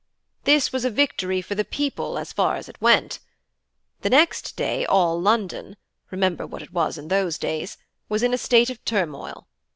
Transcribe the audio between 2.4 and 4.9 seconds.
as it went. The next day